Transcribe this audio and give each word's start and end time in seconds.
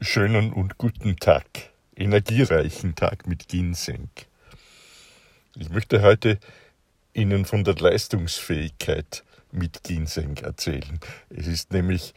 schönen 0.00 0.52
und 0.52 0.78
guten 0.78 1.16
Tag, 1.16 1.44
energiereichen 1.96 2.94
Tag 2.94 3.26
mit 3.26 3.48
Ginseng. 3.48 4.10
Ich 5.56 5.70
möchte 5.70 6.02
heute 6.02 6.38
Ihnen 7.14 7.44
von 7.44 7.64
der 7.64 7.74
Leistungsfähigkeit 7.74 9.24
mit 9.50 9.82
Ginseng 9.82 10.36
erzählen. 10.36 11.00
Es 11.30 11.48
ist 11.48 11.72
nämlich 11.72 12.14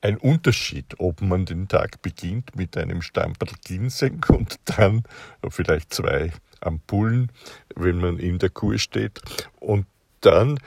ein 0.00 0.16
Unterschied, 0.16 0.94
ob 0.98 1.22
man 1.22 1.44
den 1.44 1.66
Tag 1.66 2.02
beginnt 2.02 2.54
mit 2.54 2.76
einem 2.76 3.02
Stamperl 3.02 3.54
Ginseng 3.64 4.24
und 4.28 4.56
dann 4.66 5.02
vielleicht 5.50 5.92
zwei 5.92 6.30
Ampullen, 6.60 7.32
wenn 7.74 7.98
man 7.98 8.20
in 8.20 8.38
der 8.38 8.50
Kur 8.50 8.78
steht, 8.78 9.20
und 9.58 9.86
dann 10.20 10.60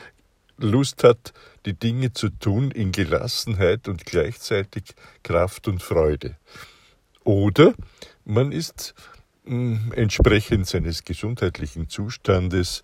Lust 0.60 1.04
hat, 1.04 1.34
die 1.66 1.73
Dinge 1.73 2.14
zu 2.14 2.30
tun 2.30 2.71
in 2.71 2.92
Gelassenheit 2.92 3.88
und 3.88 4.05
gleichzeitig 4.05 4.84
Kraft 5.24 5.68
und 5.68 5.82
Freude. 5.82 6.38
Oder 7.24 7.74
man 8.25 8.52
ist 8.52 8.93
mh, 9.46 9.52
hm, 9.54 9.93
entsprechend 9.93 10.68
seines 10.68 11.04
gesundheitlichen 11.04 11.89
Zustandes 11.89 12.82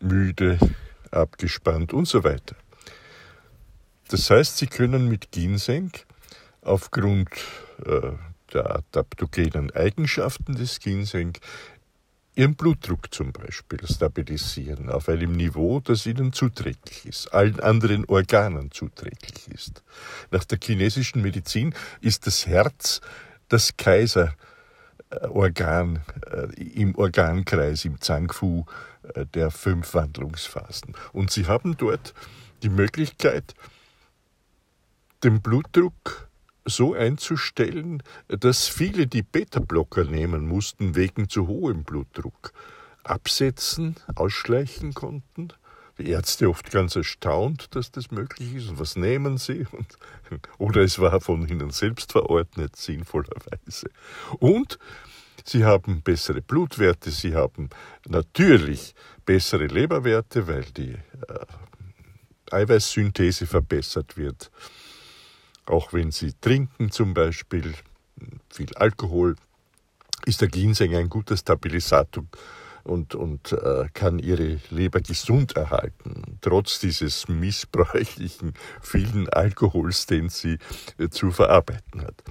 müde, 0.00 0.58
abgespannt 1.10 1.92
und 1.92 2.06
so 2.06 2.24
weiter. 2.24 2.56
Das 4.08 4.30
heißt, 4.30 4.58
Sie 4.58 4.66
können 4.66 5.08
mit 5.08 5.32
Ginseng 5.32 5.90
aufgrund 6.62 7.30
äh, 7.84 8.12
der 8.52 8.76
adaptogenen 8.76 9.70
Eigenschaften 9.72 10.54
des 10.54 10.78
Ginseng 10.78 11.36
ihren 12.36 12.54
Blutdruck 12.54 13.12
zum 13.12 13.32
Beispiel 13.32 13.80
stabilisieren 13.84 14.90
auf 14.90 15.08
einem 15.08 15.32
Niveau, 15.32 15.80
das 15.80 16.06
ihnen 16.06 16.32
zuträglich 16.32 17.06
ist, 17.06 17.32
allen 17.32 17.58
anderen 17.60 18.04
Organen 18.04 18.70
zuträglich 18.70 19.48
ist. 19.48 19.82
Nach 20.30 20.44
der 20.44 20.58
chinesischen 20.62 21.22
Medizin 21.22 21.74
ist 22.00 22.26
das 22.26 22.46
Herz 22.46 23.00
das 23.48 23.76
Kaiserorgan 23.78 24.36
äh, 26.30 26.48
im 26.62 26.94
Organkreis, 26.96 27.84
im 27.86 28.00
Zangfu 28.00 28.66
äh, 29.14 29.24
der 29.26 29.50
fünf 29.50 29.94
Wandlungsphasen. 29.94 30.94
Und 31.12 31.30
sie 31.30 31.46
haben 31.46 31.76
dort 31.78 32.12
die 32.62 32.68
Möglichkeit, 32.68 33.54
den 35.24 35.40
Blutdruck 35.40 36.25
so 36.66 36.94
einzustellen, 36.94 38.02
dass 38.28 38.68
viele, 38.68 39.06
die 39.06 39.22
Beta-Blocker 39.22 40.04
nehmen 40.04 40.46
mussten 40.46 40.94
wegen 40.94 41.28
zu 41.28 41.46
hohem 41.46 41.84
Blutdruck, 41.84 42.52
absetzen, 43.04 43.96
ausschleichen 44.14 44.92
konnten. 44.92 45.48
Die 45.98 46.10
Ärzte 46.10 46.50
oft 46.50 46.70
ganz 46.70 46.94
erstaunt, 46.94 47.74
dass 47.74 47.90
das 47.90 48.10
möglich 48.10 48.56
ist. 48.56 48.68
Und 48.68 48.78
was 48.78 48.96
nehmen 48.96 49.38
sie? 49.38 49.66
Und, 49.72 49.86
oder 50.58 50.82
es 50.82 50.98
war 50.98 51.20
von 51.20 51.48
ihnen 51.48 51.70
selbst 51.70 52.12
verordnet, 52.12 52.76
sinnvollerweise. 52.76 53.88
Und 54.38 54.78
sie 55.44 55.64
haben 55.64 56.02
bessere 56.02 56.42
Blutwerte, 56.42 57.10
sie 57.10 57.34
haben 57.34 57.70
natürlich 58.06 58.94
bessere 59.24 59.68
Leberwerte, 59.68 60.46
weil 60.48 60.64
die 60.64 60.92
äh, 60.92 61.46
Eiweißsynthese 62.50 63.46
verbessert 63.46 64.18
wird 64.18 64.50
auch 65.66 65.92
wenn 65.92 66.10
Sie 66.10 66.32
trinken 66.40 66.90
zum 66.90 67.14
Beispiel, 67.14 67.74
viel 68.50 68.74
Alkohol, 68.76 69.36
ist 70.24 70.40
der 70.40 70.48
Ginseng 70.48 70.94
ein 70.94 71.08
guter 71.08 71.36
Stabilisator 71.36 72.24
und, 72.86 73.14
und 73.14 73.52
äh, 73.52 73.88
kann 73.92 74.18
Ihre 74.18 74.60
Leber 74.70 75.00
gesund 75.00 75.56
erhalten, 75.56 76.38
trotz 76.40 76.78
dieses 76.78 77.28
missbräuchlichen 77.28 78.54
vielen 78.80 79.28
Alkohols, 79.28 80.06
den 80.06 80.28
sie 80.28 80.58
äh, 80.98 81.08
zu 81.08 81.30
verarbeiten 81.30 82.02
hat. 82.02 82.22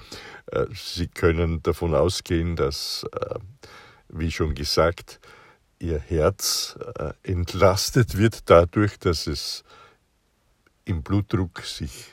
Äh, 0.46 0.66
sie 0.74 1.08
können 1.08 1.62
davon 1.62 1.94
ausgehen, 1.94 2.56
dass, 2.56 3.06
äh, 3.12 3.38
wie 4.08 4.30
schon 4.30 4.54
gesagt, 4.54 5.20
Ihr 5.78 5.98
Herz 5.98 6.78
äh, 6.98 7.12
entlastet 7.22 8.16
wird 8.16 8.48
dadurch, 8.48 8.98
dass 8.98 9.26
es 9.26 9.62
im 10.86 11.02
Blutdruck 11.02 11.60
sich 11.60 12.06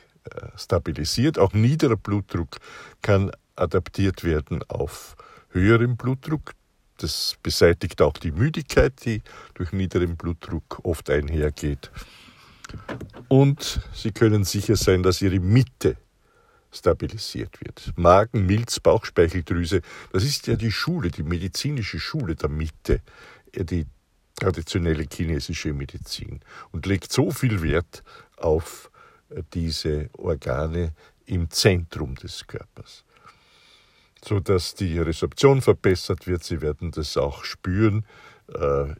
stabilisiert. 0.56 1.38
Auch 1.38 1.52
niederer 1.52 1.96
Blutdruck 1.96 2.58
kann 3.02 3.30
adaptiert 3.56 4.24
werden 4.24 4.62
auf 4.68 5.16
höheren 5.50 5.96
Blutdruck. 5.96 6.52
Das 6.98 7.36
beseitigt 7.42 8.00
auch 8.02 8.14
die 8.14 8.32
Müdigkeit, 8.32 9.04
die 9.04 9.22
durch 9.54 9.72
niederen 9.72 10.16
Blutdruck 10.16 10.80
oft 10.84 11.10
einhergeht. 11.10 11.90
Und 13.28 13.80
Sie 13.92 14.12
können 14.12 14.44
sicher 14.44 14.76
sein, 14.76 15.02
dass 15.02 15.20
Ihre 15.20 15.40
Mitte 15.40 15.96
stabilisiert 16.72 17.60
wird. 17.60 17.92
Magen, 17.96 18.46
Milz, 18.46 18.80
Bauchspeicheldrüse, 18.80 19.80
das 20.12 20.24
ist 20.24 20.46
ja 20.46 20.56
die 20.56 20.72
Schule, 20.72 21.10
die 21.10 21.22
medizinische 21.22 22.00
Schule 22.00 22.34
der 22.34 22.48
Mitte, 22.48 23.00
die 23.54 23.86
traditionelle 24.36 25.06
chinesische 25.10 25.72
Medizin 25.72 26.40
und 26.72 26.86
legt 26.86 27.12
so 27.12 27.30
viel 27.30 27.62
Wert 27.62 28.02
auf 28.36 28.90
diese 29.52 30.10
Organe 30.16 30.92
im 31.26 31.50
Zentrum 31.50 32.14
des 32.14 32.46
Körpers, 32.46 33.04
sodass 34.22 34.74
die 34.74 34.98
Resorption 34.98 35.62
verbessert 35.62 36.26
wird. 36.26 36.44
Sie 36.44 36.60
werden 36.60 36.90
das 36.90 37.16
auch 37.16 37.44
spüren 37.44 38.04
äh, 38.52 38.94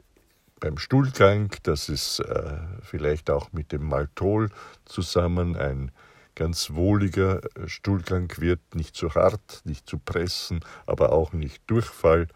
beim 0.60 0.78
Stuhlgang, 0.78 1.54
dass 1.64 1.88
es 1.88 2.20
äh, 2.20 2.56
vielleicht 2.82 3.30
auch 3.30 3.52
mit 3.52 3.72
dem 3.72 3.84
Maltol 3.84 4.50
zusammen 4.84 5.56
ein 5.56 5.90
ganz 6.34 6.70
wohliger 6.70 7.42
Stuhlgang 7.66 8.32
wird, 8.38 8.60
nicht 8.74 8.96
zu 8.96 9.14
hart, 9.14 9.60
nicht 9.64 9.88
zu 9.88 9.98
pressen, 9.98 10.60
aber 10.86 11.12
auch 11.12 11.32
nicht 11.32 11.62
Durchfall, 11.66 12.28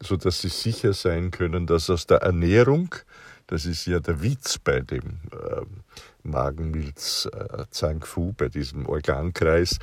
sodass 0.00 0.40
Sie 0.40 0.48
sicher 0.48 0.92
sein 0.92 1.30
können, 1.30 1.66
dass 1.66 1.90
aus 1.90 2.06
der 2.06 2.18
Ernährung, 2.18 2.94
das 3.46 3.66
ist 3.66 3.86
ja 3.86 4.00
der 4.00 4.22
Witz 4.22 4.58
bei 4.58 4.80
dem 4.80 5.20
äh, 5.32 5.62
Magenmilz, 6.22 7.28
äh, 7.32 7.64
bei 8.36 8.48
diesem 8.48 8.86
Organkreis, 8.86 9.78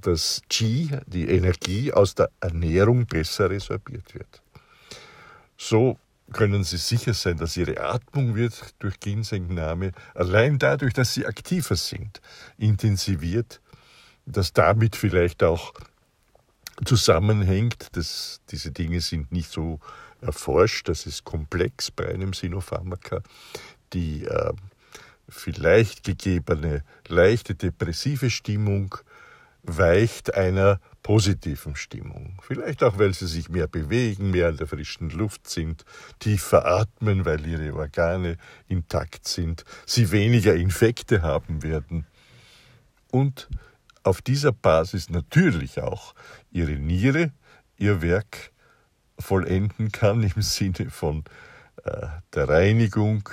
dass 0.00 0.42
Qi, 0.48 0.90
die 1.06 1.28
Energie 1.28 1.92
aus 1.92 2.14
der 2.14 2.30
Ernährung 2.40 3.06
besser 3.06 3.50
resorbiert 3.50 4.14
wird. 4.14 4.42
So 5.56 5.98
können 6.32 6.62
Sie 6.62 6.76
sicher 6.76 7.14
sein, 7.14 7.38
dass 7.38 7.56
Ihre 7.56 7.80
Atmung 7.80 8.34
wird 8.34 8.74
durch 8.78 9.00
Ginsengnahme 9.00 9.92
allein 10.14 10.58
dadurch, 10.58 10.92
dass 10.94 11.14
Sie 11.14 11.26
aktiver 11.26 11.76
sind, 11.76 12.20
intensiviert, 12.58 13.60
dass 14.26 14.52
damit 14.52 14.94
vielleicht 14.94 15.42
auch 15.42 15.72
zusammenhängt, 16.84 17.96
dass 17.96 18.40
diese 18.50 18.70
Dinge 18.70 19.00
sind 19.00 19.32
nicht 19.32 19.50
so 19.50 19.80
erforscht, 20.20 20.88
das 20.88 21.06
ist 21.06 21.24
komplex 21.24 21.90
bei 21.90 22.08
einem 22.08 22.32
Sinopharmaka, 22.32 23.22
die 23.92 24.24
äh, 24.24 24.52
vielleicht 25.28 26.04
gegebene 26.04 26.84
leichte 27.06 27.54
depressive 27.54 28.30
Stimmung 28.30 28.96
weicht 29.62 30.34
einer 30.34 30.80
positiven 31.02 31.76
Stimmung. 31.76 32.38
Vielleicht 32.42 32.82
auch, 32.82 32.98
weil 32.98 33.12
sie 33.12 33.26
sich 33.26 33.48
mehr 33.48 33.66
bewegen, 33.66 34.30
mehr 34.30 34.48
in 34.48 34.56
der 34.56 34.66
frischen 34.66 35.10
Luft 35.10 35.48
sind, 35.48 35.84
tiefer 36.18 36.66
atmen, 36.66 37.24
weil 37.24 37.46
ihre 37.46 37.74
Organe 37.74 38.36
intakt 38.68 39.26
sind, 39.26 39.64
sie 39.84 40.10
weniger 40.10 40.54
Infekte 40.54 41.22
haben 41.22 41.62
werden 41.62 42.06
und 43.10 43.48
auf 44.02 44.22
dieser 44.22 44.52
Basis 44.52 45.10
natürlich 45.10 45.80
auch 45.80 46.14
ihre 46.50 46.72
Niere 46.72 47.32
ihr 47.76 48.02
Werk 48.02 48.52
vollenden 49.18 49.92
kann 49.92 50.22
im 50.36 50.42
Sinne 50.42 50.90
von 50.90 51.24
äh, 51.84 52.06
der 52.34 52.48
Reinigung, 52.48 53.28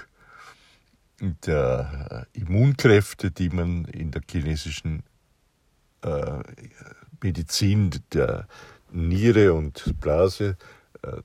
der 1.46 2.28
Immunkräfte, 2.34 3.32
die 3.32 3.50
man 3.50 3.86
in 3.86 4.12
der 4.12 4.22
chinesischen 4.30 5.04
äh, 6.02 6.44
Medizin 7.22 7.92
der 8.14 8.48
Niere 8.92 9.54
und 9.54 10.00
Blase 10.00 10.58
äh, 11.02 11.22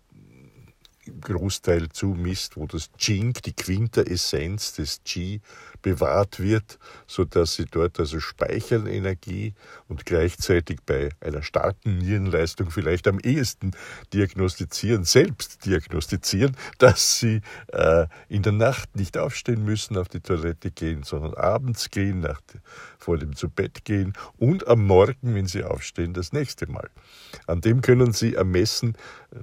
Großteil 1.21 1.89
zumisst, 1.91 2.57
wo 2.57 2.67
das 2.67 2.91
Qing, 2.99 3.35
die 3.45 3.53
Quinteressenz 3.53 4.75
des 4.75 5.03
Qi, 5.05 5.41
bewahrt 5.83 6.41
wird, 6.41 6.79
so 7.07 7.25
dass 7.25 7.55
sie 7.55 7.65
dort 7.65 7.99
also 7.99 8.21
speichern 8.21 8.87
Energie 8.87 9.55
und 9.89 10.05
gleichzeitig 10.05 10.81
bei 10.85 11.11
einer 11.21 11.43
starken 11.43 11.99
Nierenleistung 11.99 12.71
vielleicht 12.71 13.09
am 13.09 13.19
ehesten 13.21 13.73
diagnostizieren, 14.13 15.05
selbst 15.05 15.65
diagnostizieren, 15.65 16.57
dass 16.79 17.19
sie 17.19 17.41
äh, 17.69 18.07
in 18.29 18.43
der 18.43 18.53
Nacht 18.53 18.97
nicht 18.97 19.17
aufstehen 19.17 19.65
müssen, 19.65 19.97
auf 19.97 20.09
die 20.09 20.21
Toilette 20.21 20.71
gehen, 20.71 21.03
sondern 21.03 21.35
abends 21.35 21.91
gehen, 21.91 22.21
nach, 22.21 22.41
vor 22.99 23.19
dem 23.19 23.35
zu 23.35 23.49
Bett 23.49 23.85
gehen 23.85 24.13
und 24.37 24.67
am 24.69 24.87
Morgen, 24.87 25.35
wenn 25.35 25.47
sie 25.47 25.65
aufstehen, 25.65 26.15
das 26.15 26.33
nächste 26.33 26.67
Mal. 26.71 26.91
An 27.47 27.61
dem 27.61 27.81
können 27.81 28.13
sie 28.13 28.35
ermessen, 28.35 28.97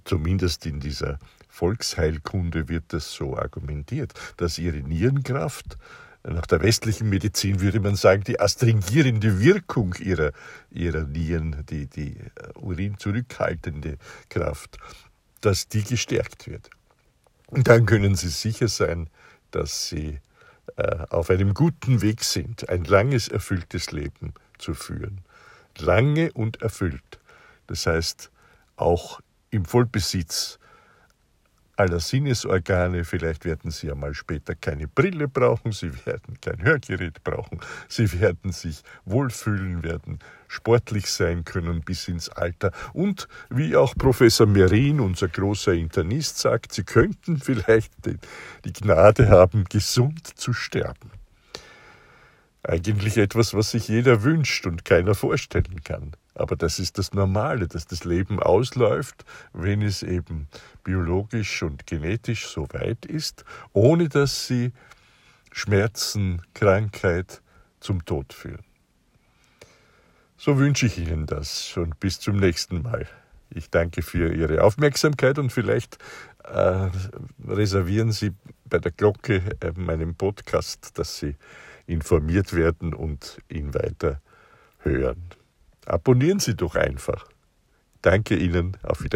zumindest 0.05 0.65
in 0.65 0.79
dieser 0.79 1.19
Volksheilkunde 1.57 2.69
wird 2.69 2.93
das 2.93 3.11
so 3.11 3.35
argumentiert, 3.35 4.13
dass 4.37 4.59
ihre 4.59 4.77
Nierenkraft 4.77 5.77
nach 6.23 6.45
der 6.45 6.61
westlichen 6.61 7.09
Medizin 7.09 7.61
würde 7.61 7.79
man 7.79 7.95
sagen, 7.95 8.23
die 8.23 8.39
astringierende 8.39 9.39
Wirkung 9.39 9.95
ihrer, 9.95 10.33
ihrer 10.69 11.05
Nieren, 11.05 11.65
die, 11.67 11.87
die 11.87 12.15
Urin 12.55 12.99
zurückhaltende 12.99 13.97
Kraft, 14.29 14.77
dass 15.41 15.67
die 15.67 15.83
gestärkt 15.83 16.47
wird. 16.47 16.69
Und 17.47 17.67
dann 17.67 17.87
können 17.87 18.13
Sie 18.15 18.29
sicher 18.29 18.67
sein, 18.67 19.09
dass 19.49 19.89
Sie 19.89 20.19
äh, 20.75 21.05
auf 21.09 21.31
einem 21.31 21.55
guten 21.55 22.03
Weg 22.03 22.23
sind, 22.23 22.69
ein 22.69 22.83
langes, 22.83 23.29
erfülltes 23.29 23.91
Leben 23.91 24.33
zu 24.59 24.75
führen. 24.75 25.21
Lange 25.79 26.31
und 26.33 26.61
erfüllt. 26.61 27.19
Das 27.65 27.87
heißt, 27.87 28.29
auch 28.75 29.21
im 29.49 29.65
Vollbesitz 29.65 30.59
aller 31.77 31.99
Sinnesorgane. 31.99 33.03
Vielleicht 33.05 33.45
werden 33.45 33.71
Sie 33.71 33.91
einmal 33.91 34.13
später 34.13 34.55
keine 34.55 34.87
Brille 34.87 35.27
brauchen, 35.27 35.71
Sie 35.71 35.91
werden 36.05 36.39
kein 36.41 36.61
Hörgerät 36.63 37.23
brauchen, 37.23 37.59
Sie 37.87 38.19
werden 38.19 38.51
sich 38.51 38.81
wohlfühlen, 39.05 39.83
werden 39.83 40.19
sportlich 40.47 41.07
sein 41.07 41.45
können 41.45 41.81
bis 41.81 42.07
ins 42.07 42.29
Alter. 42.29 42.71
Und 42.93 43.27
wie 43.49 43.75
auch 43.75 43.95
Professor 43.95 44.47
Merin, 44.47 44.99
unser 44.99 45.27
großer 45.27 45.73
Internist, 45.73 46.39
sagt, 46.39 46.73
Sie 46.73 46.83
könnten 46.83 47.37
vielleicht 47.39 47.91
die 48.05 48.73
Gnade 48.73 49.29
haben, 49.29 49.65
gesund 49.65 50.27
zu 50.37 50.53
sterben. 50.53 51.11
Eigentlich 52.63 53.17
etwas, 53.17 53.53
was 53.53 53.71
sich 53.71 53.87
jeder 53.87 54.23
wünscht 54.23 54.65
und 54.65 54.83
keiner 54.83 55.15
vorstellen 55.15 55.83
kann. 55.83 56.11
Aber 56.37 56.55
das 56.55 56.79
ist 56.79 56.97
das 56.97 57.13
Normale, 57.13 57.67
dass 57.67 57.87
das 57.87 58.03
Leben 58.03 58.39
ausläuft, 58.39 59.25
wenn 59.53 59.81
es 59.81 60.03
eben 60.03 60.47
biologisch 60.83 61.63
und 61.63 61.87
genetisch 61.87 62.47
so 62.47 62.67
weit 62.71 63.05
ist, 63.05 63.43
ohne 63.73 64.07
dass 64.09 64.47
sie 64.47 64.71
Schmerzen, 65.51 66.41
Krankheit 66.53 67.41
zum 67.79 68.05
Tod 68.05 68.33
führen. 68.33 68.63
So 70.37 70.59
wünsche 70.59 70.85
ich 70.85 70.99
Ihnen 70.99 71.25
das 71.25 71.75
und 71.77 71.99
bis 71.99 72.19
zum 72.19 72.37
nächsten 72.37 72.83
Mal. 72.83 73.07
Ich 73.49 73.71
danke 73.71 74.03
für 74.03 74.31
Ihre 74.31 74.63
Aufmerksamkeit 74.63 75.39
und 75.39 75.51
vielleicht 75.51 75.97
äh, 76.43 76.89
reservieren 77.47 78.11
Sie 78.11 78.33
bei 78.65 78.77
der 78.77 78.91
Glocke 78.91 79.41
äh, 79.61 79.71
meinen 79.75 80.15
Podcast, 80.15 80.99
dass 80.99 81.17
Sie 81.17 81.35
informiert 81.87 82.53
werden 82.53 82.93
und 82.93 83.41
ihn 83.49 83.73
weiter 83.73 84.21
hören. 84.79 85.23
Abonnieren 85.87 86.39
Sie 86.39 86.55
doch 86.55 86.75
einfach. 86.75 87.25
Danke 88.01 88.35
Ihnen, 88.35 88.77
auf 88.83 89.03
Wiedersehen. 89.03 89.15